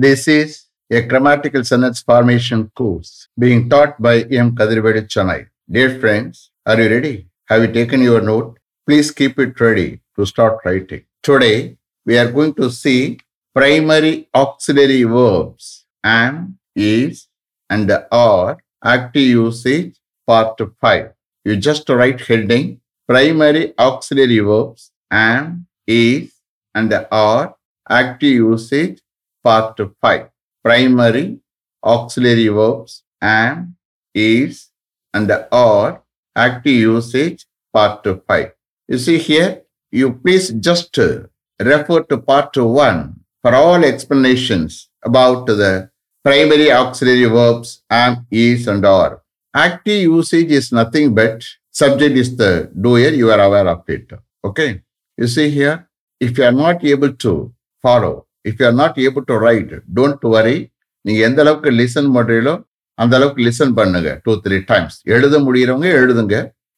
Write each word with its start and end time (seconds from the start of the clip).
This 0.00 0.28
is 0.28 0.66
a 0.92 1.00
grammatical 1.02 1.64
sentence 1.64 2.00
formation 2.02 2.70
course 2.76 3.26
being 3.36 3.68
taught 3.68 4.00
by 4.00 4.20
M. 4.42 4.54
Kadirvedi 4.54 5.08
Chennai. 5.12 5.48
Dear 5.68 5.98
friends, 5.98 6.52
are 6.64 6.80
you 6.80 6.88
ready? 6.88 7.26
Have 7.46 7.62
you 7.62 7.72
taken 7.72 8.02
your 8.02 8.20
note? 8.20 8.60
Please 8.86 9.10
keep 9.10 9.40
it 9.40 9.58
ready 9.60 10.00
to 10.14 10.24
start 10.24 10.60
writing. 10.64 11.02
Today, 11.20 11.78
we 12.06 12.16
are 12.16 12.30
going 12.30 12.54
to 12.60 12.70
see 12.70 13.18
primary 13.52 14.28
auxiliary 14.32 15.02
verbs 15.02 15.84
am, 16.04 16.60
is, 16.76 17.26
and 17.68 17.90
are 18.12 18.56
active 18.84 19.28
usage 19.46 19.96
part 20.24 20.60
5. 20.80 21.12
You 21.44 21.56
just 21.56 21.88
write 21.88 22.20
heading 22.20 22.80
primary 23.08 23.74
auxiliary 23.76 24.38
verbs 24.38 24.92
am, 25.10 25.66
is, 25.88 26.34
and 26.72 26.94
are 27.10 27.56
active 27.90 28.36
usage 28.52 29.00
part 29.48 29.80
5. 30.02 30.28
Primary 30.62 31.40
auxiliary 31.82 32.48
verbs 32.48 33.02
am, 33.22 33.76
is, 34.14 34.68
and 35.14 35.30
are 35.52 36.02
active 36.36 36.80
usage 36.94 37.46
part 37.72 38.04
5. 38.04 38.52
You 38.88 38.98
see 38.98 39.18
here, 39.18 39.62
you 39.90 40.12
please 40.12 40.50
just 40.50 40.98
uh, 40.98 41.20
refer 41.58 42.02
to 42.10 42.18
part 42.18 42.56
1 42.56 43.20
for 43.42 43.54
all 43.54 43.84
explanations 43.84 44.90
about 45.02 45.46
the 45.46 45.90
primary 46.22 46.70
auxiliary 46.70 47.30
verbs 47.38 47.82
am, 47.90 48.26
is, 48.30 48.68
and 48.68 48.84
are. 48.84 49.22
Active 49.54 50.02
usage 50.02 50.50
is 50.50 50.72
nothing 50.72 51.14
but 51.14 51.42
subject 51.70 52.16
is 52.16 52.36
the 52.36 52.70
doer, 52.82 53.10
you 53.22 53.30
are 53.30 53.40
aware 53.40 53.68
of 53.68 53.82
it. 53.88 54.12
Okay. 54.44 54.82
You 55.16 55.26
see 55.26 55.48
here, 55.50 55.88
if 56.20 56.36
you 56.36 56.44
are 56.44 56.58
not 56.64 56.84
able 56.84 57.12
to 57.14 57.52
follow, 57.82 58.27
if 58.48 58.58
you 58.60 58.66
are 58.70 58.78
not 58.82 58.98
able 59.06 59.26
to 59.30 59.36
write 59.48 59.74
don't 59.98 60.26
worry 60.36 60.56
நீங்கள் 61.04 61.26
எந்த 61.28 61.40
அளவுக்கு 61.44 61.70
listen 61.80 62.10
பண்ணுறீங்களோ 62.16 62.54
அந்த 62.98 63.14
அளவுக்கு 63.18 63.42
listen 63.48 63.74
பண்ணுங்க. 63.78 64.10
Two 64.26 64.32
three 64.44 64.56
times 64.70 64.96
எழுத 65.14 65.34
முடிகிறவங்க 65.44 65.88
எழுதுங்க. 66.00 66.36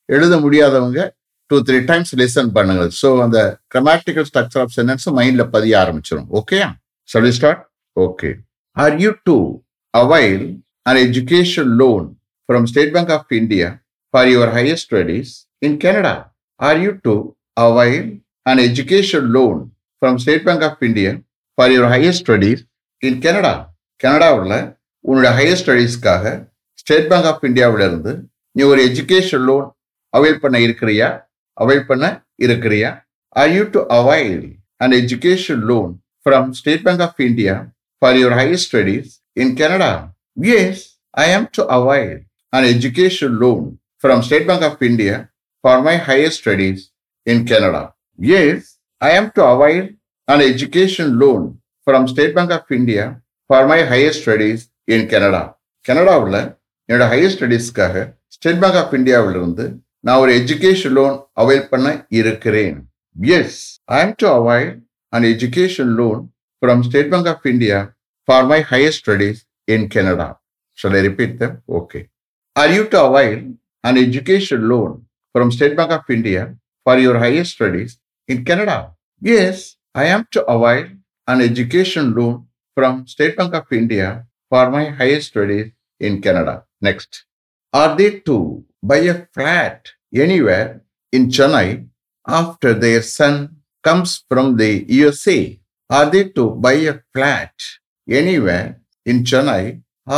எழுத 0.08 0.34
முடியாதவங்க 0.44 1.00
டூ 1.50 1.56
த்ரீ 1.68 1.78
டைம்ஸ் 1.90 2.12
லிசன் 2.20 2.50
பண்ணுங்க. 2.56 2.82
ஸோ 3.00 3.08
அந்த 3.24 3.38
கிரமாட்டிக்கல் 3.72 4.26
ஸ்ட்ரக்சர் 4.30 4.62
ஆஃப் 4.64 4.74
சென்டென்ஸ் 4.76 5.06
மைண்டில் 5.18 5.44
பதிய 5.54 5.74
ஆரம்பிச்சிடும் 5.82 6.28
ஓகே 6.40 6.58
சொல்லி 7.08 7.32
start 7.38 7.62
okay 7.96 8.30
are 8.76 8.96
you 9.04 9.10
to 9.28 9.36
avail 9.94 10.44
an 10.88 11.00
education 11.06 11.72
loan 11.82 12.04
from 12.48 12.66
State 12.72 12.92
Bank 12.96 13.12
of 13.16 13.32
India 13.40 13.68
for 14.14 14.28
your 14.34 14.52
higher 14.58 14.80
studies 14.84 15.32
in 15.66 15.78
Canada 15.84 16.14
are 16.60 16.80
you 16.84 16.92
to 17.08 17.14
avail 17.66 18.08
an 18.50 18.62
education 18.68 19.28
loan 19.36 19.58
from 20.02 20.18
State 20.24 20.44
Bank 20.48 20.64
of 20.68 20.84
India 20.88 21.12
for 21.60 21.72
your 21.72 21.90
higher 21.92 22.14
studies 22.20 22.60
in 23.02 23.18
Canada 23.18 23.54
கனடாவில் 24.00 24.54
உன்னோட 25.04 25.30
higher 25.34 25.58
ஸ்டடீஸ்க்காக 25.60 26.24
State 26.78 27.08
Bank 27.08 27.24
of 27.24 27.44
இந்தியாவிலிருந்து 27.44 28.12
நீ 28.56 28.62
ஒரு 28.62 28.80
education 28.84 29.44
loan 29.44 29.66
avail 30.12 30.38
பண்ண 30.40 30.58
இருக்கிறியா? 30.58 31.08
Avail 31.56 31.84
பண்ண 31.86 32.04
இருக்கிறியா? 32.42 32.90
Are 33.36 33.50
you 33.50 33.64
to 33.64 33.86
avail 33.88 34.46
an 34.76 34.94
education 34.94 35.60
loan 35.60 35.92
from 36.26 36.48
State 36.52 36.82
Bank 36.82 37.00
of 37.00 37.20
India 37.20 37.54
for 38.02 38.16
your 38.16 38.36
higher 38.38 38.62
studies 38.64 39.10
in 39.36 39.54
Canada 39.54 39.92
yes 40.54 40.82
I 41.14 41.34
am 41.34 41.48
to 41.50 41.64
avail 41.68 42.16
an 42.52 42.66
education 42.66 43.36
loan 43.36 43.66
from 44.04 44.22
State 44.22 44.46
Bank 44.46 44.62
of 44.62 44.82
India 44.82 45.16
for 45.64 45.82
my 45.82 45.96
higher 46.08 46.36
studies 46.40 46.82
in 47.26 47.44
Canada 47.44 47.84
yes 48.36 48.68
I 49.00 49.16
am 49.16 49.32
to 49.34 49.42
avail 49.42 49.88
an 50.29 50.43
education 50.49 51.13
loan 51.21 51.43
from 51.87 52.05
State 52.11 52.35
Bank 52.37 52.53
of 52.57 52.71
India 52.79 53.05
for 53.49 53.67
my 53.71 53.79
higher 53.91 54.17
studies 54.19 54.63
in 54.95 55.07
Canada 55.13 55.43
கனடாவில் 55.85 56.39
என்னோட 56.89 57.05
higher 57.13 57.33
ஸ்டடீஸ்க்காக 57.35 58.05
State 58.35 58.61
Bank 58.63 58.79
of 58.83 58.95
இந்தியாவில் 58.99 59.37
இருந்து 59.39 59.65
நான் 60.07 60.21
ஒரு 60.23 60.31
education 60.41 60.95
loan 60.99 61.17
avail 61.43 61.67
பண்ண 61.73 61.87
இருக்கிறேன் 62.19 62.79
yes 63.37 63.59
I 63.95 63.99
am 64.05 64.15
to 64.23 64.29
avail 64.39 64.71
an 65.13 65.27
education 65.33 65.93
loan 65.99 66.21
from 66.61 66.81
State 66.89 67.11
Bank 67.13 67.29
of 67.33 67.45
India 67.53 67.79
for 68.27 68.47
my 68.53 68.59
higher 68.73 68.97
studies 69.01 69.41
in 69.67 69.87
Canada 69.95 70.29
Shall 70.77 70.93
I 70.93 71.01
repeat 71.01 71.39
them? 71.39 71.61
Okay. 71.69 72.07
Are 72.55 72.67
you 72.67 72.87
to 72.89 73.03
avail 73.03 73.53
an 73.83 73.97
education 73.97 74.67
loan 74.67 75.05
from 75.35 75.51
State 75.51 75.75
Bank 75.75 75.91
of 75.91 76.09
India 76.09 76.53
for 76.85 76.97
your 76.97 77.17
higher 77.17 77.45
studies 77.45 77.97
in 78.29 78.43
Canada? 78.43 78.91
Yes, 79.21 79.77
I 79.95 80.05
am 80.07 80.23
to 80.33 80.41
avail 80.47 80.85
an 81.27 81.39
education 81.41 82.05
loan 82.17 82.33
from 82.77 82.93
State 83.07 83.35
Bank 83.37 83.53
of 83.53 83.67
India 83.71 84.07
for 84.51 84.63
my 84.69 84.85
higher 84.89 85.21
studies 85.21 85.67
in 86.01 86.21
Canada. 86.21 86.55
Next. 86.81 87.11
Are 87.73 87.91
they 87.95 88.09
to 88.21 88.37
buy 88.83 89.01
a 89.05 89.17
flat 89.35 89.79
anywhere 90.15 90.67
in 91.13 91.23
Chennai 91.29 91.67
after 92.27 92.73
their 92.75 93.01
son 93.01 93.35
comes 93.83 94.23
from 94.29 94.57
the 94.57 94.71
USA? 95.01 95.39
Are 95.89 96.09
they 96.09 96.23
to 96.29 96.43
buy 96.57 96.73
a 96.91 96.95
flat 97.13 97.53
anywhere 98.21 98.67
in 99.05 99.23
Chennai 99.23 99.63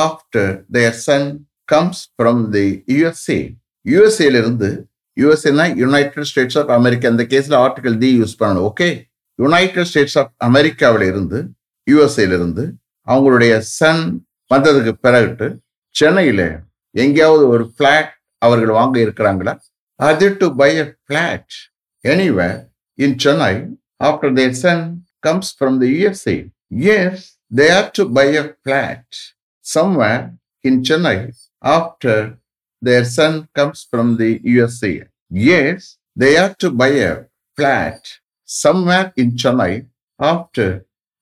after 0.07 0.43
their 0.69 0.93
son 1.07 1.23
comes 1.67 1.97
from 2.17 2.51
the 2.51 2.67
USA? 2.99 3.39
USA 3.85 4.27
இருந்து 4.33 4.69
யூஎஸ்ஏனா 5.17 5.65
United 5.81 6.29
States 6.31 6.57
of 6.61 6.71
America 6.77 7.07
இந்த 7.13 7.23
கேஸ்ல 7.33 7.55
article 7.65 7.95
D 8.03 8.09
use 8.21 8.35
பண்ணணும் 8.41 8.65
okay 8.69 8.89
United 9.38 9.88
States 9.90 10.18
of 10.18 10.32
அமெரிக்காவில 10.40 11.06
இருந்து 11.06 11.38
யூஎஸ்ஏலிருந்து 11.86 12.64
அவங்களுடைய 13.06 13.52
son 13.78 14.04
வந்ததுக்கு 14.50 14.92
பிறகுட்டு 15.04 15.46
சென்னையில 15.94 16.42
எங்கேயாவது 16.94 17.44
ஒரு 17.48 17.64
பிளாட் 17.78 18.12
அவர்கள் 18.42 18.72
வாங்க 18.72 18.96
இருக்கிறாங்களா 18.98 19.54
அது 20.00 20.26
to 20.36 20.46
buy 20.54 20.70
a 20.78 20.86
flat 21.08 21.54
anyway 22.04 22.50
in 22.98 23.16
Chennai 23.18 23.54
after 24.00 24.34
their 24.34 24.58
son 24.62 24.84
comes 25.20 25.52
from 25.56 25.78
the 25.82 25.86
USA 25.94 26.36
yes 26.94 27.24
they 27.52 27.66
are 27.70 27.90
to 27.98 28.04
buy 28.12 28.28
a 28.36 28.46
flat 28.66 29.18
somewhere 29.64 30.24
in 30.64 30.80
Chennai 30.84 31.16
after 31.64 32.24
their 32.82 33.08
son 33.16 33.38
comes 33.52 33.84
from 33.88 34.12
the 34.16 34.30
USA. 34.52 34.92
Yes 35.42 35.86
they 36.16 36.30
are 36.38 36.54
to 36.60 36.68
buy 36.76 36.90
a 37.02 37.12
flat 37.58 38.08
somewhere 38.54 39.06
in 39.16 39.28
Chennai 39.34 39.72
after 40.20 40.66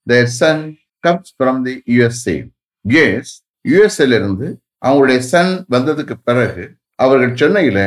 their 0.07 0.27
son 0.39 0.59
comes 1.03 1.27
from 1.37 1.55
the 1.67 1.75
USA. 1.97 2.37
Yes 2.85 3.31
யுஎஸ்ஏலேருந்து 3.65 4.47
அவங்களுடைய 4.85 5.19
son 5.31 5.51
வந்ததுக்கு 5.73 6.15
பிறகு 6.27 6.63
அவர்கள் 6.99 7.33
சென்னையில் 7.41 7.83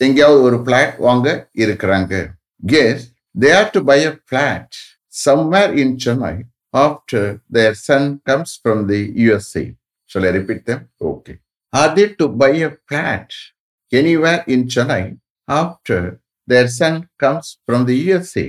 எங்கேயாவது 0.00 0.40
ஒரு 0.48 0.58
flat 0.64 0.94
வாங்க 1.06 1.26
இருக்கிறாங்க. 1.62 2.12
Yes 2.80 3.04
they 3.34 3.50
are 3.58 3.70
to 3.76 3.80
buy 3.90 3.98
a 4.08 4.14
flat 4.26 4.76
somewhere 5.24 5.72
in 5.82 5.94
Chennai 6.04 6.34
after 6.74 7.28
their 7.56 7.76
son 7.86 8.08
comes 8.28 8.54
from 8.62 8.82
the 8.90 9.00
USA 9.24 9.64
சொல்ல 10.10 10.32
repeat 10.38 10.64
them 10.70 10.84
okay 11.10 11.34
are 11.72 11.92
they 11.98 12.06
to 12.20 12.26
buy 12.42 12.52
a 12.68 12.72
flat 12.78 13.36
anywhere 13.92 14.42
in 14.56 14.66
Chennai 14.76 15.02
after 15.48 16.08
their 16.48 16.72
son 16.80 17.00
comes 17.24 17.52
from 17.64 17.86
the 17.90 17.96
USA 18.02 18.46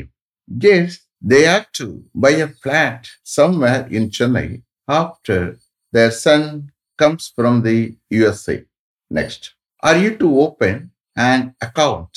Yes, 0.49 1.01
they 1.21 1.47
are 1.47 1.67
to 1.75 2.05
buy 2.15 2.31
a 2.31 2.49
flat 2.49 3.09
somewhere 3.23 3.87
in 3.91 4.11
Chennai 4.11 4.63
after 4.89 5.59
their 5.93 6.11
son 6.11 6.73
comes 6.97 7.33
from 7.35 7.63
the 7.63 7.97
USA. 8.11 8.65
Next, 9.11 9.55
are 9.83 9.97
you 9.97 10.17
to 10.17 10.41
open 10.41 10.91
an 11.17 11.55
account 11.61 12.15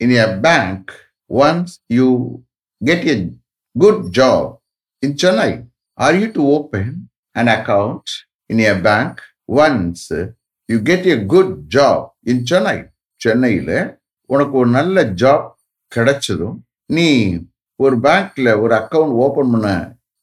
in 0.00 0.12
a 0.12 0.36
bank 0.38 0.92
once 1.28 1.80
you 1.88 2.44
get 2.84 3.04
a 3.06 3.30
good 3.76 4.12
job 4.12 4.58
in 5.02 5.14
Chennai? 5.14 5.66
Are 5.96 6.14
you 6.14 6.32
to 6.32 6.42
open 6.52 7.08
an 7.34 7.48
account 7.48 8.08
in 8.48 8.60
a 8.60 8.74
bank 8.80 9.20
once 9.46 10.10
you 10.68 10.78
get 10.88 11.06
a 11.14 11.16
good 11.32 11.54
job 11.74 12.04
in 12.32 12.42
Chennai 12.50 12.76
சென்னையில் 13.24 13.74
உனக்கு 14.32 14.54
ஒரு 14.60 14.70
நல்ல 14.78 15.04
job 15.22 15.48
கிடைச்சதும் 15.94 16.58
நீ 16.96 17.08
ஒரு 17.79 17.95
பேங்க்ல 17.99 18.49
ஒரு 18.61 18.73
account 18.73 19.15
open 19.17 19.51
பண்ண 19.51 19.69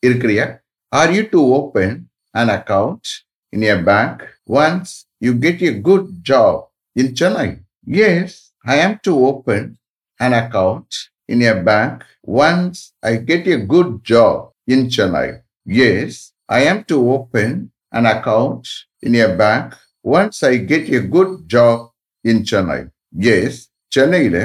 இருக்கிறியா? 0.03 0.47
Are 0.93 1.13
you 1.13 1.23
to 1.31 1.41
open 1.51 1.95
an 2.35 2.51
account 2.51 3.11
in 3.53 3.67
a 3.67 3.77
bank 3.83 4.23
once 4.57 4.93
you 5.19 5.33
get 5.39 5.63
a 5.63 5.73
good 5.81 6.09
job 6.31 6.61
in 6.97 7.13
Chennai 7.15 7.49
yes 8.05 8.37
I 8.65 8.77
am 8.81 8.99
to 9.03 9.13
open 9.29 9.67
an 10.21 10.37
account 10.43 10.97
in 11.27 11.45
a 11.45 11.55
bank 11.63 12.03
once 12.43 12.83
I 13.03 13.15
get 13.25 13.49
a 13.49 13.59
good 13.67 13.95
job 14.11 14.43
in 14.67 14.87
Chennai 14.89 15.27
yes 15.87 16.19
I 16.53 16.61
am 16.69 16.85
to 16.87 16.99
open 17.15 17.55
an 17.91 18.09
account 18.15 18.69
in 18.99 19.19
a 19.21 19.29
bank 19.37 19.73
once 20.05 20.43
I 20.45 20.55
get 20.65 20.91
a 20.95 21.03
good 21.09 21.37
job 21.55 21.85
in 22.25 22.45
Chennai 22.45 22.81
yes 23.35 23.61
சென்னையில 23.93 24.37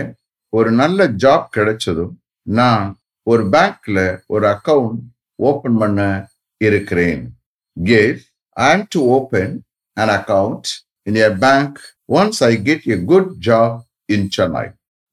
ஒரு 0.54 0.70
நல்ல 0.74 1.08
job 1.24 1.48
கிடைச்சதும் 1.58 2.14
நான் 2.48 2.88
ஒரு 3.29 3.45
பேங்க்ல 3.49 4.01
ஒரு 4.27 4.47
account 4.47 5.03
open 5.49 5.79
பண்ண 5.83 6.01
இருக்கிறேன் 6.67 7.25
Yes, 7.77 8.17
I 8.56 8.73
am 8.75 8.87
to 8.87 9.01
open 9.11 9.65
an 9.97 10.09
account 10.09 10.65
in 11.05 11.17
a 11.17 11.31
bank 11.35 11.81
once 12.09 12.41
I 12.41 12.56
get 12.56 12.87
a 12.87 12.97
good 12.97 13.41
job 13.41 13.83
in 14.09 14.29
Chennai. 14.29 14.67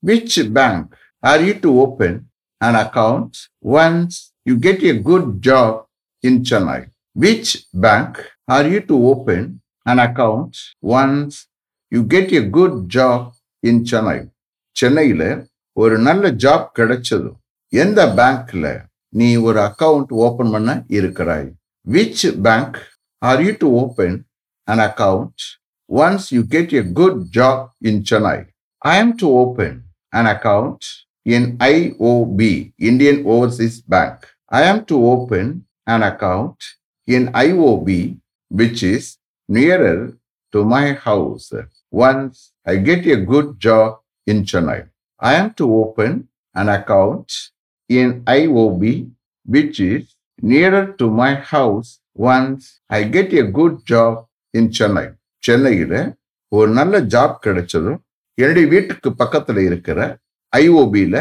Which 0.04 0.54
bank 0.54 0.94
are 1.24 1.42
you 1.42 1.56
to 1.56 1.70
open 1.82 2.14
an 2.62 2.76
account 2.76 3.32
once 3.62 4.34
you 4.46 4.58
get 4.58 4.84
a 4.84 4.94
good 5.00 5.42
job 5.42 5.72
in 6.24 6.44
Chennai? 6.44 6.82
Which 7.16 7.66
bank 7.74 8.12
are 8.48 8.68
you 8.68 8.82
to 8.82 8.96
open 9.08 9.62
an 9.86 10.00
account 10.00 10.54
once 10.82 11.48
you 11.92 12.04
get 12.06 12.32
a 12.32 12.44
good 12.50 12.88
job 12.90 13.20
in 13.64 13.84
Chennai? 13.84 14.20
சென்னையில 14.76 15.24
ஒரு 15.74 15.96
நல்ல 16.00 16.32
job 16.44 16.68
கிடைச்சது 16.80 17.30
எந்த 17.82 18.02
பேங்க்ல 18.20 18.66
நீ 19.20 19.30
ஒரு 19.48 19.60
account 19.70 20.12
open 20.26 20.52
பண்ண 20.56 20.72
இருக்கிறாய் 20.98 21.48
which 21.96 22.26
bank 22.48 22.78
are 23.30 23.42
you 23.46 23.54
to 23.64 23.70
open 23.84 24.18
an 24.68 24.80
account 24.80 25.36
once 25.90 26.32
you 26.32 26.44
get 26.44 26.72
a 26.72 26.82
good 26.82 27.32
job 27.32 27.72
in 27.82 28.04
Chennai. 28.04 28.48
I 28.82 28.96
am 28.98 29.18
to 29.18 29.30
open 29.38 29.84
an 30.14 30.26
account 30.28 30.86
in 31.26 31.58
IOB, 31.58 32.74
Indian 32.80 33.26
Overseas 33.26 33.82
Bank. 33.82 34.26
I 34.50 34.64
am 34.64 34.86
to 34.86 35.06
open 35.06 35.66
an 35.86 36.04
account 36.04 36.56
in 37.08 37.28
IOB, 37.28 38.18
which 38.50 38.84
is 38.84 39.18
nearer 39.50 40.18
to 40.54 40.64
my 40.66 40.94
house 40.94 41.52
once 41.92 42.54
I 42.66 42.78
get 42.78 43.06
a 43.06 43.18
good 43.18 43.60
job 43.60 44.00
in 44.26 44.44
Chennai. 44.44 44.88
I 45.20 45.34
am 45.34 45.54
to 45.56 45.66
open 45.76 46.30
an 46.56 46.70
account 46.70 47.30
in 47.91 48.23
IOB, 48.25 48.83
which 49.49 49.81
is 49.81 50.03
nearer 50.43 50.95
to 50.99 51.11
my 51.13 51.35
house 51.35 52.01
once 52.17 52.81
I 52.91 53.05
get 53.07 53.33
a 53.35 53.45
good 53.51 53.75
job 53.85 54.13
in 54.55 54.67
Chennai. 54.71 55.07
சென்னையில் 55.43 55.99
ஒரு 56.53 56.71
நல்ல 56.79 56.95
job 57.13 57.35
கிடைச்சதும் 57.45 57.99
என்னுடைய 58.39 58.67
வீட்டுக்கு 58.73 59.09
பக்கத்தில் 59.21 59.61
இருக்கிற 59.67 59.99
ஐஓபியில் 60.53 61.19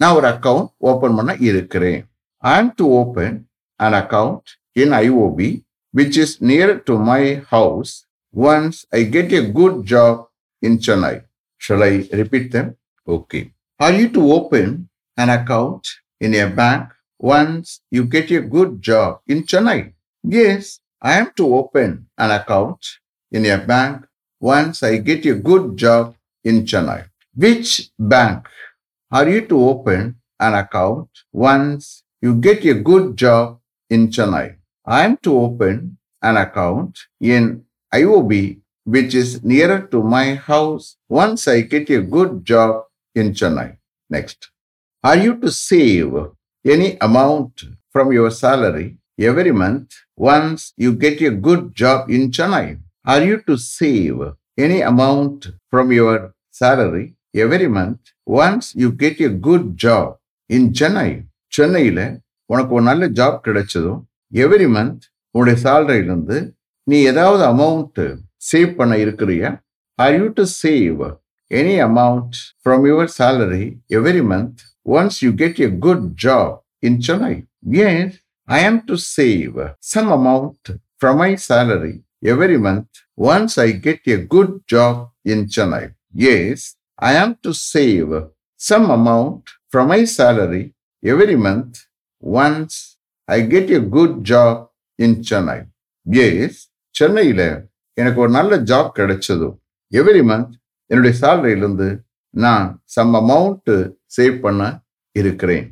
நான் 0.00 0.14
ஒரு 0.18 0.26
account 0.28 0.68
open 0.90 1.14
பண்ண 1.18 1.32
இருக்கிறேன். 1.48 2.00
I 2.44 2.54
am 2.58 2.72
to 2.78 2.86
open 3.00 3.36
an 3.80 3.96
account 4.00 4.48
in 4.82 4.94
IOB 5.02 5.48
which 5.94 6.18
is 6.24 6.34
near 6.50 6.74
to 6.88 6.96
my 7.10 7.22
house 7.52 7.92
once 8.34 8.80
I 8.98 9.02
get 9.16 9.34
a 9.40 9.42
good 9.60 9.78
job 9.92 10.20
in 10.62 10.78
Chennai 10.86 11.14
shall 11.62 11.84
I 11.90 11.94
repeat 12.20 12.50
them 12.56 12.70
okay 13.08 13.40
are 13.80 13.96
you 14.00 14.06
to 14.18 14.24
open 14.38 14.72
an 15.18 15.32
account 15.38 15.88
in 16.20 16.34
a 16.34 16.48
bank 16.48 16.90
once 17.18 17.80
you 17.90 18.04
get 18.04 18.30
a 18.30 18.40
good 18.40 18.82
job 18.82 19.20
in 19.26 19.44
Chennai? 19.44 19.92
Yes, 20.22 20.80
I 21.00 21.18
am 21.18 21.30
to 21.36 21.54
open 21.54 22.08
an 22.18 22.30
account 22.30 22.84
in 23.30 23.46
a 23.46 23.58
bank 23.58 24.06
once 24.40 24.82
I 24.82 24.98
get 24.98 25.24
a 25.26 25.34
good 25.34 25.76
job 25.76 26.14
in 26.44 26.64
Chennai. 26.64 27.08
Which 27.34 27.90
bank 27.98 28.48
are 29.10 29.28
you 29.28 29.46
to 29.46 29.68
open 29.68 30.16
an 30.40 30.54
account 30.54 31.08
once 31.32 32.02
you 32.20 32.34
get 32.34 32.64
a 32.64 32.74
good 32.74 33.16
job 33.16 33.60
in 33.90 34.08
Chennai? 34.08 34.56
I 34.84 35.04
am 35.04 35.16
to 35.18 35.38
open 35.38 35.98
an 36.22 36.36
account 36.36 36.98
in 37.20 37.64
IOB, 37.94 38.60
which 38.84 39.14
is 39.14 39.44
nearer 39.44 39.86
to 39.92 40.02
my 40.02 40.34
house 40.34 40.96
once 41.08 41.46
I 41.46 41.60
get 41.62 41.90
a 41.90 42.02
good 42.02 42.44
job 42.44 42.84
in 43.14 43.32
Chennai. 43.32 43.76
Next. 44.10 44.50
Are 45.04 45.16
you 45.16 45.36
to 45.36 45.50
save 45.50 46.12
any 46.64 46.96
amount 47.00 47.62
from 47.94 48.12
your 48.12 48.30
salary 48.32 48.98
every 49.20 49.52
month 49.52 49.90
once 50.18 50.72
you 50.76 50.92
get 50.94 51.20
a 51.20 51.30
good 51.30 51.72
job 51.72 52.10
in 52.10 52.30
Chennai? 52.30 52.78
Are 53.04 53.22
you 53.22 53.40
to 53.42 53.56
save 53.56 54.18
any 54.58 54.80
amount 54.82 55.38
from 55.70 55.92
your 55.92 56.16
salary 56.52 57.14
every 57.34 57.68
month 57.68 58.00
once 58.26 58.74
you 58.74 58.90
get 58.94 59.20
a 59.20 59.28
good 59.40 59.64
job 59.78 60.08
in 60.50 60.72
Chennai? 60.72 61.10
சென்னையில 61.52 62.00
உனக்கு 62.50 62.72
ஒரு 62.76 62.84
நல்ல 62.88 63.04
job 63.18 63.38
கிடைச்சதும் 63.44 64.00
every 64.32 64.66
month 64.74 65.04
உன்னுடைய 65.34 65.56
சேலரியிலிருந்து 65.62 66.36
நீ 66.86 66.98
ஏதாவது 67.12 67.42
amount 67.52 68.00
save 68.50 68.72
பண்ண 68.80 68.96
இருக்கிறியா 69.04 69.50
are 69.98 70.16
you 70.18 70.26
to 70.38 70.44
save 70.60 71.00
any 71.50 71.76
amount 71.88 72.36
from 72.62 72.84
your 72.90 73.10
salary 73.18 73.64
every 73.98 74.22
month 74.32 74.62
once 74.88 75.14
you 75.22 75.30
get 75.34 75.58
a 75.58 75.70
good 75.86 76.02
job 76.16 76.48
in 76.82 76.98
Chennai. 76.98 77.36
Yes, 77.62 78.08
I 78.48 78.60
am 78.60 78.76
to 78.88 78.96
save 78.96 79.56
some 79.82 80.10
amount 80.10 80.62
from 81.00 81.18
my 81.18 81.32
salary 81.48 81.96
every 82.24 82.58
month 82.58 82.88
once 83.30 83.58
I 83.58 83.72
get 83.86 84.00
a 84.06 84.18
good 84.34 84.52
job 84.66 84.94
in 85.24 85.46
Chennai. 85.46 85.84
Yes, 86.14 86.58
I 86.98 87.12
am 87.14 87.36
to 87.44 87.52
save 87.52 88.12
some 88.60 88.90
amount 88.90 89.44
from 89.72 89.88
my 89.88 90.04
salary 90.18 90.64
every 91.02 91.36
month 91.38 91.74
once 92.22 92.76
I 93.28 93.40
get 93.52 93.70
a 93.78 93.80
good 93.94 94.14
job 94.30 94.60
in 94.98 95.16
Chennai 95.28 95.56
yes 96.06 96.60
சென்னையில் 96.94 97.48
எனக்கு 98.00 98.18
ஒரு 98.24 98.30
நல்ல 98.36 98.56
job 98.70 98.88
கிடைச்சதும் 98.98 99.56
every 99.92 100.22
month 100.30 100.54
என்னுடைய 100.90 101.14
சேலரியிலேருந்து 101.20 101.88
நான் 102.34 102.66
some 102.94 103.12
amount 103.20 103.76
save 104.15 104.37
பண்ண 104.45 104.61
இருக்கிறேன் 105.15 105.67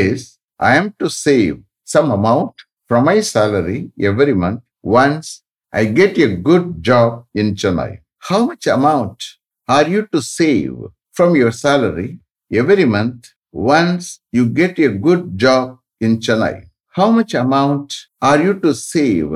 S 0.00 0.26
I 0.60 0.72
am 0.80 0.92
to 1.02 1.08
save 1.24 1.54
some 1.94 2.10
amount 2.18 2.60
from 2.90 3.06
my 3.10 3.18
salary 3.34 3.78
every 4.10 4.36
month 4.44 4.62
once 5.00 5.32
I 5.72 5.86
get 5.86 6.16
a 6.18 6.36
good 6.36 6.80
job 6.80 7.24
in 7.34 7.56
Chennai. 7.56 7.98
How 8.20 8.46
much 8.46 8.68
amount 8.68 9.20
are 9.68 9.88
you 9.88 10.06
to 10.12 10.22
save 10.22 10.76
from 11.12 11.34
your 11.34 11.50
salary 11.50 12.20
every 12.52 12.84
month 12.84 13.30
once 13.52 14.20
you 14.30 14.48
get 14.50 14.78
a 14.78 14.90
good 14.90 15.36
job 15.36 15.78
in 16.00 16.20
Chennai? 16.20 16.66
How 16.94 17.10
much 17.10 17.34
amount 17.34 17.92
are 18.22 18.40
you 18.40 18.54
to 18.60 18.72
save 18.72 19.32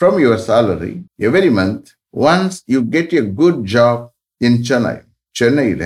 from 0.00 0.18
your 0.18 0.38
salary 0.38 1.04
every 1.20 1.50
month 1.50 1.92
once 2.10 2.62
you 2.66 2.82
get 2.86 3.12
a 3.12 3.20
good 3.20 3.66
job 3.66 3.98
in 4.40 4.62
Chennai? 4.62 4.96
சென்னையில 5.36 5.84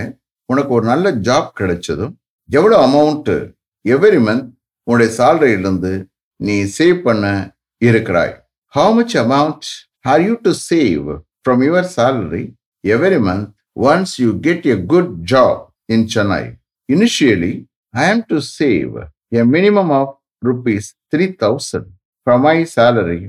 உனக்கு 0.52 0.72
ஒரு 0.78 0.86
நல்ல 0.86 1.08
job 1.28 1.50
கிடைச்சதும் 1.60 2.14
எவ்வளோ 2.50 2.78
amount 2.88 3.36
every 3.86 4.20
month 4.28 4.48
உன்னுடைய 4.88 5.10
சேலரியிலிருந்து 5.18 5.92
நீ 6.40 6.56
save 6.78 7.00
பண்ண 7.08 7.26
இருக்கிறாய். 7.82 8.34
How 8.74 8.92
much 8.98 9.16
amount 9.22 9.68
are 10.12 10.22
you 10.28 10.34
to 10.46 10.52
save 10.70 11.08
from 11.42 11.62
your 11.68 11.90
salary 11.96 12.44
every 12.84 13.20
month 13.28 13.48
once 13.84 14.16
you 14.24 14.30
get 14.48 14.66
a 14.74 14.78
good 14.94 15.14
job 15.32 15.62
in 15.96 16.06
Chennai 16.14 16.44
initially 16.90 17.54
I 17.94 18.06
am 18.12 18.24
to 18.32 18.40
save 18.58 18.96
a 19.34 19.44
minimum 19.56 19.92
of 20.00 20.14
rupees 20.42 20.90
three 21.14 21.28
thousand 21.44 21.90
from 22.28 22.44
my 22.48 22.58
salary 22.76 23.20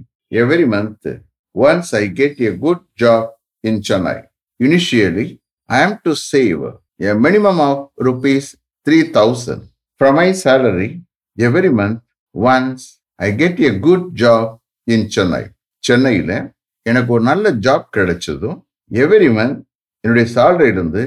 every 0.43 0.67
month 0.75 1.11
once 1.55 1.93
I 1.95 2.05
get 2.21 2.41
a 2.49 2.53
good 2.65 2.85
job 3.03 3.31
in 3.65 3.81
Chennai 3.89 4.17
initially 4.61 5.27
I 5.71 5.81
am 5.87 5.99
to 6.07 6.15
save 6.31 6.65
a 7.01 7.15
minimum 7.17 7.61
of 7.61 7.77
rupees 7.99 8.47
3000 8.87 9.69
from 10.01 10.15
my 10.15 10.33
salary 10.35 10.91
every 11.39 11.69
month 11.71 12.01
once 12.35 12.83
I 13.21 13.31
get 13.33 13.59
a 13.61 13.79
good 13.79 14.15
job 14.15 14.45
in 14.87 15.03
Chennai. 15.09 15.45
சென்னையில் 15.85 16.35
எனக்கு 16.87 17.11
ஒரு 17.13 17.23
நல்ல 17.23 17.51
job 17.65 17.87
கிடைச்சதும் 17.97 18.59
every 18.91 19.29
month 19.37 19.57
என்னுடைய 20.05 20.27
சேலரியிலிருந்து 20.35 21.03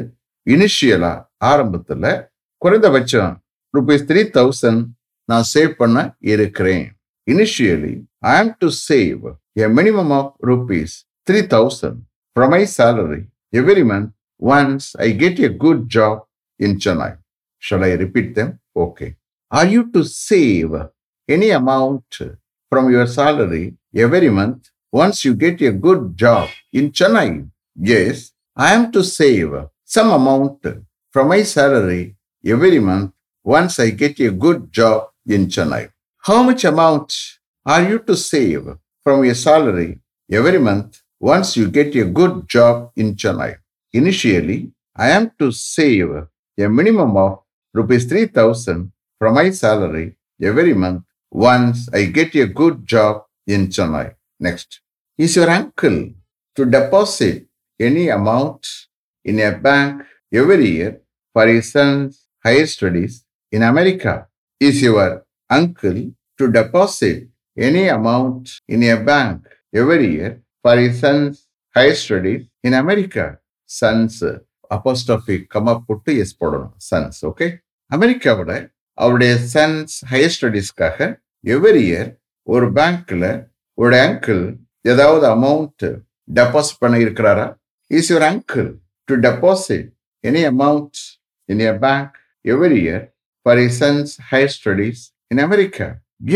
இனிஷியலாக 0.48 1.20
ஆரம்பத்தில் 1.50 2.08
குறைந்தபட்சம் 2.62 3.32
rupees 3.74 4.06
three 4.10 4.22
thousand 4.38 4.82
நான் 5.30 5.48
save 5.54 5.72
பண்ண 5.82 5.98
இருக்கிறேன் 6.32 6.86
initially 7.28 7.94
I 8.32 8.34
am 8.42 8.52
to 8.64 8.70
save 8.82 9.24
a 9.64 9.70
minimum 9.78 10.12
of 10.20 10.32
rupees 10.50 10.96
three 11.28 11.42
thousand 11.56 12.00
from 12.36 12.54
my 12.56 12.62
salary 12.78 13.22
every 13.54 13.86
month 13.92 14.12
Once 14.40 14.96
I 14.98 15.12
get 15.12 15.40
a 15.40 15.50
good 15.50 15.90
job 15.90 16.26
in 16.60 16.78
Chennai. 16.78 17.18
Shall 17.60 17.84
I 17.84 17.94
repeat 17.94 18.36
them? 18.36 18.60
Okay. 18.76 19.16
Are 19.52 19.66
you 19.66 19.92
to 19.92 20.04
save 20.04 20.74
any 21.28 21.50
amount 21.52 22.20
from 22.70 22.92
your 22.92 23.08
salary 23.08 23.76
every 23.96 24.30
month 24.30 24.70
once 24.92 25.24
you 25.26 25.34
get 25.36 25.62
a 25.62 25.72
good 25.72 26.18
job 26.18 26.50
in 26.74 26.92
Chennai? 26.92 27.50
Yes. 27.76 28.32
I 28.56 28.74
am 28.74 28.92
to 28.94 29.04
save 29.04 29.54
some 29.84 30.12
amount 30.12 30.66
from 31.12 31.28
my 31.28 31.44
salary 31.44 32.16
every 32.46 32.80
month 32.80 33.12
once 33.44 33.80
I 33.80 33.90
get 33.92 34.20
a 34.20 34.32
good 34.32 34.72
job 34.72 35.10
in 35.26 35.48
Chennai. 35.48 35.92
How 36.20 36.44
much 36.44 36.64
amount 36.64 37.14
are 37.66 37.84
you 37.90 38.00
to 38.00 38.16
save 38.16 38.66
from 39.04 39.24
your 39.24 39.36
salary 39.36 40.00
every 40.32 40.58
month 40.60 41.02
once 41.20 41.56
you 41.58 41.70
get 41.70 41.96
a 41.96 42.06
good 42.06 42.48
job 42.48 42.92
in 42.96 43.16
Chennai? 43.16 43.58
Initially, 43.96 44.74
I 44.94 45.12
am 45.12 45.32
to 45.40 45.54
save 45.54 46.10
a 46.12 46.68
minimum 46.68 47.16
of 47.16 47.40
rupees 47.74 48.04
3000 48.04 48.92
from 49.18 49.36
my 49.36 49.50
salary 49.52 50.18
every 50.42 50.74
month 50.74 51.04
once 51.32 51.88
I 51.94 52.04
get 52.18 52.36
a 52.36 52.46
good 52.46 52.86
job 52.86 53.24
in 53.48 53.68
Chennai. 53.68 54.16
Next, 54.38 54.82
is 55.18 55.38
your 55.38 55.50
uncle 55.50 56.12
to 56.58 56.66
deposit 56.66 57.48
any 57.80 58.10
amount 58.10 58.68
in 59.24 59.40
a 59.40 59.58
bank 59.58 60.04
every 60.34 60.68
year 60.72 61.02
for 61.32 61.48
his 61.48 61.72
son's 61.72 62.28
higher 62.44 62.68
studies 62.68 63.24
in 63.50 63.64
America? 63.64 64.28
Is 64.60 64.82
your 64.82 65.26
uncle 65.50 66.12
to 66.38 66.52
deposit 66.52 67.30
any 67.58 67.88
amount 67.88 68.60
in 68.68 68.84
a 68.84 68.98
bank 68.98 69.48
every 69.74 70.12
year 70.16 70.44
for 70.62 70.76
his 70.76 71.00
son's 71.00 71.48
higher 71.74 71.96
studies 71.96 72.46
in 72.62 72.74
America? 72.74 73.40
Son's 73.82 74.20
apostrophe 74.72 75.36
comma 75.54 75.74
போட்டு 75.88 76.18
S 76.18 76.44
போடணும். 76.44 76.74
Sons 76.90 77.20
okay 77.30 77.48
அமெரிக்காவோட 77.92 78.52
அவருடைய 78.94 79.34
sons 79.54 79.96
higher 80.12 80.34
ஸ்டடீஸ்க்காக 80.36 80.98
every 81.44 81.84
year 81.90 82.10
ஒரு 82.44 82.72
பேங்க்ல 82.72 83.26
ஒரு 83.74 83.96
uncle 83.96 84.44
ஏதாவது 84.82 85.26
amount 85.36 85.86
deposit 86.34 86.80
பண்ண 86.80 86.96
இருக்கிறாரா? 86.98 87.46
Is 87.88 88.14
your 88.14 88.26
uncle 88.32 88.70
to 89.04 89.16
deposit 89.28 89.90
any 90.24 90.44
amount 90.54 91.00
in 91.46 91.60
a 91.60 91.74
bank 91.86 92.16
every 92.46 92.80
year 92.86 93.06
for 93.42 93.58
his 93.58 93.68
son's 93.80 94.12
higher 94.32 94.54
studies 94.58 95.02
in 95.28 95.42
America 95.48 95.88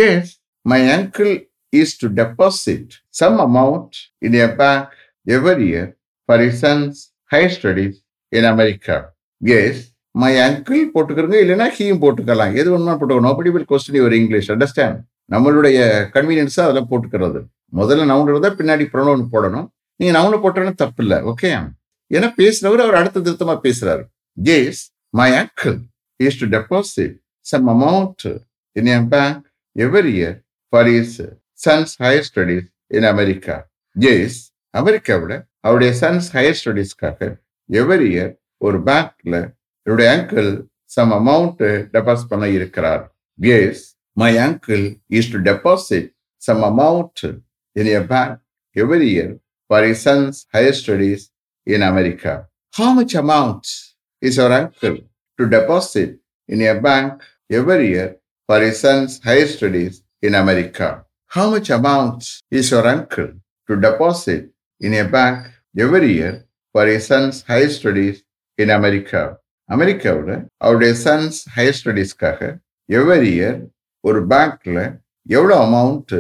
yes 0.07 0.33
my 0.65 0.81
uncle 0.97 1.33
is 1.69 1.95
to 2.01 2.07
deposit 2.21 2.93
some 3.21 3.39
amount 3.47 3.97
in 4.27 4.37
a 4.45 4.49
bank 4.61 4.93
every 5.27 5.67
year 5.71 5.89
for 6.29 6.41
his 6.41 6.51
son's 6.63 6.99
higher 7.33 7.55
studies 7.57 7.97
in 8.33 8.47
America 8.53 8.97
yes 9.41 9.81
my 10.21 10.31
uncle 10.45 10.85
போட்டுக்கிறங்க 10.93 11.35
இல்லைன்னா 11.43 11.67
ஹீயும் 11.75 12.01
போட்டுக்கலாம். 12.03 12.53
எது 12.59 12.67
வேணுமா 12.71 12.93
போட்டுக்கணும் 12.99 13.33
அப்படி 13.33 13.49
will 13.55 13.67
question 13.71 13.97
your 13.99 14.15
English 14.19 14.49
understand 14.53 14.97
நம்மளுடைய 15.33 15.79
கன்வீனியன்ஸாக 16.15 16.65
அதெல்லாம் 16.67 16.89
போட்டுக்கிறது. 16.91 17.39
முதல்ல 17.79 18.07
நவுன்றத 18.11 18.49
பின்னாடி 18.59 18.85
ப்ரொனவுன் 18.93 19.25
போடணும். 19.33 19.67
நீங்கள் 19.99 20.17
நவுனை 20.17 20.37
போட்டோன்னு 20.43 20.73
தப்பு 20.81 21.03
இல்லை 21.03 21.17
ஓகே 21.31 21.49
ஏன்னா 22.11 22.29
பேசுறவர் 22.39 22.83
அவர் 22.85 22.99
அடுத்த 22.99 23.21
திருத்தமாக 23.25 23.59
பேசுறாரு. 23.65 24.03
Yes 24.37 24.81
my 25.19 25.29
uncle 25.41 25.77
is 26.19 26.39
to 26.41 26.47
deposit 26.55 27.15
some 27.51 27.67
amount 27.75 28.25
in 28.75 28.89
an 28.95 29.07
bank 29.13 29.43
every 29.75 30.13
year 30.19 30.37
for 30.73 30.89
his 30.97 31.15
son's 31.65 31.93
higher 32.05 32.25
studies 32.29 32.67
in 32.97 33.07
America 33.13 33.57
yes 33.95 34.39
அமெரிக்காவோட 34.73 35.35
அவருடைய 35.63 35.91
சன்ஸ் 36.01 36.27
ஹையர் 36.35 36.57
ஸ்டடீஸ்க்காக 36.59 37.19
எவரி 37.69 38.07
இயர் 38.13 38.33
ஒரு 38.61 38.77
பேங்க்ல 38.83 39.35
என்னுடைய 39.87 40.07
அங்கிள் 40.15 40.49
சம் 40.89 41.11
அமௌண்ட் 41.11 41.61
டெபாசிட் 41.95 42.31
பண்ண 42.31 42.45
இருக்கிறார். 42.57 43.03
Yes 43.39 43.83
my 44.17 44.31
uncle 44.45 44.85
is 45.17 45.31
to 45.33 45.39
deposit 45.49 46.09
some 46.41 46.63
amount 46.69 47.23
in 47.75 47.91
a 47.91 48.01
bank 48.11 48.37
every 48.75 49.09
year 49.15 49.33
for 49.69 49.85
his 49.91 50.03
son's 50.07 50.39
higher 50.55 50.77
studies 50.81 51.25
in 51.67 51.85
America 51.91 52.33
how 52.73 52.93
much 52.99 53.15
amount 53.23 53.69
is 54.21 54.39
your 54.39 54.55
uncle 54.59 54.97
to 55.39 55.45
deposit 55.55 56.15
in 56.49 56.63
a 56.69 56.75
bank 56.87 57.21
every 57.59 57.87
year 57.93 58.13
for 58.49 58.65
his 58.69 58.81
son's 58.85 59.15
higher 59.27 59.51
studies 59.55 59.97
in 60.27 60.37
America 60.43 60.89
how 61.31 61.49
much 61.55 61.71
amount 61.79 62.27
is 62.59 62.71
your 62.73 62.89
uncle 62.93 63.29
to 63.69 63.75
deposit 63.85 64.47
in 64.80 64.94
a 64.94 65.04
bank 65.06 65.38
every 65.76 66.10
year 66.12 66.34
for 66.74 66.84
his 66.86 67.06
son's 67.06 67.42
higher 67.42 67.70
studies 67.70 68.16
in 68.58 68.70
America? 68.70 69.22
அமெரிக்காவில் 69.68 70.32
அவருடைய 70.64 70.92
sons 71.04 71.38
higher 71.54 71.76
ஸ்டடீஸ்க்காக 71.78 72.40
every 72.88 73.30
year 73.36 73.58
ஒரு 74.04 74.20
பேங்க்ல 74.32 74.78
எவ்வளோ 75.26 75.54
amount 75.66 76.12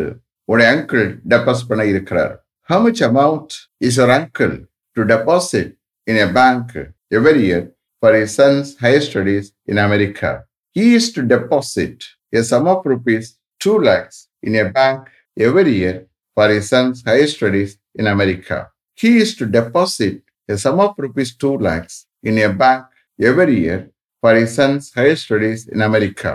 உடைய 0.48 0.68
uncle 0.74 1.04
deposit 1.32 1.70
பண்ண 1.72 1.84
இருக்கிறார் 1.92 2.32
how 2.68 2.80
much 2.86 3.02
amount 3.10 3.54
is 3.86 3.98
your 4.00 4.14
uncle 4.18 4.54
to 4.96 5.04
deposit 5.12 5.72
in 6.06 6.20
a 6.26 6.28
bank 6.38 6.74
every 7.18 7.42
year 7.48 7.66
for 8.02 8.16
his 8.20 8.32
son's 8.34 8.76
higher 8.76 9.00
studies 9.00 9.52
in 9.66 9.78
America. 9.78 10.30
He 10.76 10.94
is 10.94 11.04
to 11.12 11.22
deposit 11.24 11.96
a 12.32 12.42
sum 12.44 12.66
of 12.68 12.84
rupees 12.84 13.24
2 13.60 13.78
lakhs 13.78 14.16
in 14.42 14.56
a 14.56 14.64
bank 14.70 15.02
every 15.36 15.72
year 15.72 15.94
for 16.36 16.46
his 16.48 16.68
son's 16.68 16.98
higher 17.06 17.26
studies 17.26 17.70
in 17.98 18.06
America. 18.06 18.58
He 18.94 19.10
is 19.18 19.30
to 19.38 19.46
deposit 19.46 20.22
a 20.48 20.56
sum 20.58 20.80
of 20.80 20.94
rupees 20.98 21.36
2 21.36 21.58
lakhs 21.58 22.06
in 22.22 22.38
a 22.38 22.48
bank 22.62 22.84
every 23.20 23.58
year 23.60 23.80
for 24.22 24.34
his 24.34 24.54
son's 24.54 24.92
higher 24.96 25.16
studies 25.16 25.60
in 25.74 25.80
America. 25.90 26.32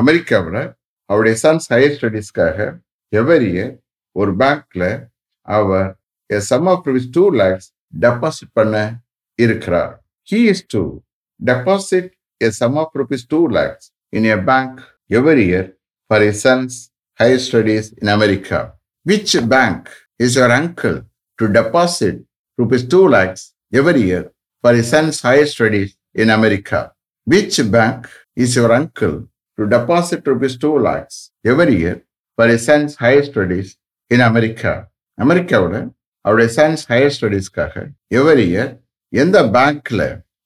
அமெரிக்காவில் 0.00 0.62
அவருடைய 1.10 1.36
sons 1.44 1.66
higher 1.72 1.96
ஸ்டடீஸ்க்காக 1.96 2.58
every 3.20 3.48
year 3.54 3.72
ஒரு 4.20 4.32
பேங்க்ல 4.42 4.84
அவர் 5.56 5.88
a 6.36 6.40
sum 6.48 6.66
of 6.72 6.86
rupees 6.88 7.06
2 7.16 7.26
lakhs 7.40 7.66
deposit 8.04 8.54
பண்ண 8.58 8.76
இருக்கிறார் 9.44 9.92
he 10.30 10.40
is 10.52 10.60
to 10.72 10.82
deposit 11.40 12.06
a 12.46 12.50
sum 12.58 12.76
of 12.82 12.88
rupees 13.00 13.22
2 13.26 13.48
lakhs 13.56 13.86
in 14.12 14.24
a 14.26 14.38
bank 14.50 14.72
every 15.10 15.44
year 15.52 15.66
for 16.08 16.20
his 16.20 16.40
son's 16.42 16.90
higher 17.18 17.38
studies 17.38 17.92
in 18.00 18.08
America. 18.08 18.58
Which 19.04 19.32
bank 19.48 19.88
Is 20.19 20.35
your 20.35 20.51
uncle 20.51 20.97
to 21.39 21.47
deposit 21.49 22.15
rupees 22.59 22.83
2 22.85 23.07
lakhs 23.07 23.41
every 23.73 24.01
year 24.01 24.23
for 24.63 24.73
his 24.73 24.89
son's 24.89 25.21
higher 25.21 25.45
studies 25.45 25.89
in 26.15 26.29
America? 26.29 26.79
Which 27.27 27.57
bank 27.69 28.07
is 28.35 28.55
your 28.55 28.71
uncle 28.71 29.15
to 29.57 29.67
deposit 29.67 30.25
rupees 30.25 30.57
2 30.57 30.79
lakhs 30.79 31.15
every 31.45 31.75
year 31.75 31.97
for 32.37 32.47
his 32.47 32.65
son's 32.65 32.95
higher 32.95 33.23
studies 33.23 33.69
in 34.11 34.21
America? 34.21 34.73
அமெரிக்காவோட 35.17 35.75
அவருடைய 36.25 36.49
sons 36.55 36.83
higher 36.89 37.13
ஸ்டடீஸ்க்காக 37.15 37.73
every 38.17 38.43
year 38.51 38.71
எந்த 39.13 39.37
பேங்க்ல 39.55 40.01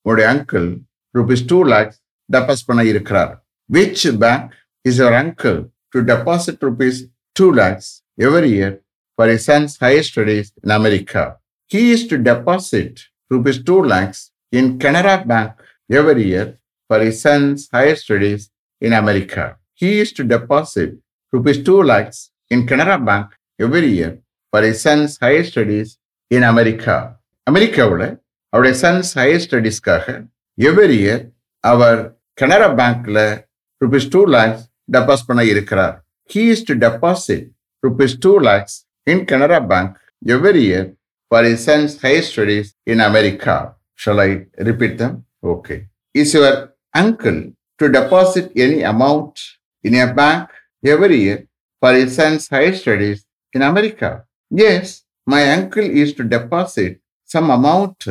உங்களுடைய 0.06 0.28
uncle 0.34 0.68
rupees 1.16 1.44
two 1.52 1.58
lakhs 1.74 1.98
deposit 2.30 2.70
பண்ண 2.70 2.84
இருக்கிறார் 2.92 3.34
which 3.70 4.04
bank 4.24 4.46
is 4.90 5.00
your 5.02 5.18
uncle 5.22 5.58
to 5.94 6.02
deposit 6.12 6.64
rupees 6.68 7.00
two 7.36 7.48
lakhs 7.62 7.90
every 8.28 8.52
year 8.60 8.76
for 9.21 9.31
his 9.33 9.45
son's 9.49 9.75
higher 9.83 10.05
studies 10.11 10.47
in 10.63 10.71
America. 10.71 11.23
He 11.71 11.83
is 11.93 12.03
to 12.11 12.17
deposit 12.31 12.95
rupees 13.31 13.59
2 13.61 13.79
lakhs 13.93 14.19
in 14.53 14.79
Canara 14.79 15.17
Bank 15.25 15.53
every 15.91 16.25
year 16.25 16.47
for 16.91 16.99
his 17.01 17.17
son's 17.21 17.63
higher 17.75 17.97
studies 17.97 18.43
in 18.83 18.93
America. 18.93 19.45
He 19.81 19.91
is 20.03 20.11
to 20.19 20.25
deposit 20.35 20.91
rupees 21.33 21.59
2 21.65 21.83
lakhs 21.83 22.19
in 22.51 22.61
Canara 22.69 22.99
Bank 23.09 23.29
every 23.59 23.89
year 23.89 24.13
for 24.53 24.63
his 24.63 24.81
son's 24.81 25.19
higher 25.25 25.45
studies 25.45 25.89
in 26.31 26.43
America. 26.53 26.97
அமெரிக்காவில் 27.47 28.07
அவருடைய 28.53 28.75
sons 28.83 29.11
higher 29.19 29.43
ஸ்டடீஸ்க்காக 29.45 30.07
every 30.59 30.97
year 31.03 31.23
அவர் 31.65 32.01
கனரா 32.41 32.69
பேங்க்ல 32.81 33.19
rupees 33.81 34.09
two 34.15 34.23
lakhs 34.37 34.65
deposit 34.95 35.29
பண்ண 35.31 35.43
இருக்கிறார் 35.53 35.95
he 36.33 36.43
is 36.55 36.65
to 36.69 36.75
deposit 36.85 37.47
rupees 37.87 38.17
two 38.25 38.33
lakhs 38.49 38.77
in 39.06 39.26
Canara 39.26 39.68
Bank 39.68 39.98
every 40.28 40.62
year 40.62 40.96
for 41.30 41.44
his 41.44 41.64
son's 41.64 42.00
higher 42.02 42.22
studies 42.22 42.76
in 42.86 43.00
America. 43.00 43.76
Shall 43.96 44.20
I 44.20 44.46
repeat 44.58 44.98
them? 44.98 45.26
Okay. 45.44 45.88
Is 46.14 46.34
your 46.34 46.74
uncle 46.94 47.54
to 47.80 47.90
deposit 47.90 48.52
any 48.56 48.82
amount 48.82 49.40
in 49.84 49.96
a 49.96 50.14
bank 50.14 50.50
every 50.86 51.18
year 51.18 51.48
for 51.80 51.94
his 51.94 52.16
son's 52.16 52.48
higher 52.50 52.76
studies 52.76 53.26
in 53.54 53.62
America? 53.62 54.26
Yes, 54.50 55.04
my 55.26 55.52
uncle 55.52 55.84
is 55.84 56.14
to 56.16 56.24
deposit 56.24 57.00
some 57.26 57.50
amount 57.50 58.06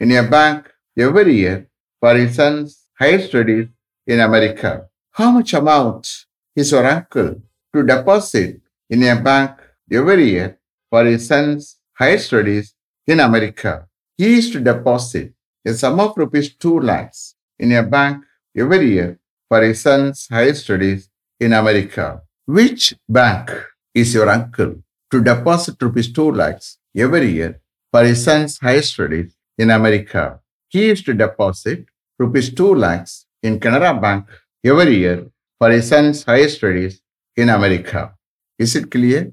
in 0.00 0.12
a 0.12 0.22
bank 0.22 0.72
every 0.96 1.34
year 1.34 1.68
for 2.00 2.14
his 2.16 2.34
son's 2.34 2.86
higher 2.98 3.20
studies 3.20 3.68
in 4.06 4.20
America. 4.20 4.88
How 5.12 5.30
much 5.30 5.52
amount 5.54 6.26
is 6.54 6.70
your 6.72 6.86
uncle 6.86 7.42
to 7.74 7.82
deposit 7.82 8.60
in 8.88 9.02
a 9.02 9.20
bank 9.20 9.52
every 9.90 10.30
year 10.30 10.58
for 10.90 11.04
his 11.04 11.26
son's 11.26 11.78
higher 11.94 12.18
studies 12.18 12.74
in 13.06 13.20
America? 13.20 13.86
He 14.16 14.38
is 14.38 14.50
to 14.50 14.60
deposit 14.60 15.32
a 15.66 15.74
sum 15.74 16.00
of 16.00 16.16
rupees 16.16 16.54
2 16.54 16.80
lakhs 16.80 17.34
in 17.58 17.72
a 17.72 17.82
bank 17.82 18.24
every 18.56 18.90
year 18.90 19.18
for 19.48 19.62
his 19.62 19.80
son's 19.80 20.26
higher 20.28 20.54
studies 20.54 21.08
in 21.40 21.52
America. 21.52 22.22
Which 22.46 22.94
bank 23.08 23.50
is 23.94 24.14
your 24.14 24.28
uncle 24.28 24.76
to 25.10 25.22
deposit 25.22 25.80
rupees 25.80 26.12
2 26.12 26.32
lakhs 26.32 26.78
every 26.96 27.30
year 27.30 27.60
for 27.90 28.04
his 28.04 28.22
son's 28.24 28.58
higher 28.58 28.82
studies 28.82 29.36
in 29.58 29.70
America? 29.70 30.40
He 30.68 30.90
is 30.90 31.02
to 31.04 31.14
deposit 31.14 31.86
rupees 32.18 32.54
2 32.54 32.74
lakhs 32.74 33.26
in 33.42 33.60
Canara 33.60 34.00
Bank 34.00 34.26
every 34.64 34.96
year 34.96 35.26
for 35.58 35.70
his 35.70 35.88
son's 35.88 36.24
higher 36.24 36.48
studies 36.48 37.00
in 37.36 37.48
America. 37.50 38.14
Is 38.58 38.74
it 38.74 38.90
clear? 38.90 39.32